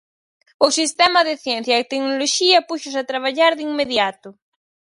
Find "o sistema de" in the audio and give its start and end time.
0.65-1.33